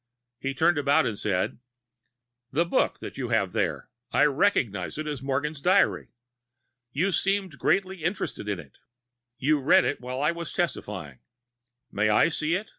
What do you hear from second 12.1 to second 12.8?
see it?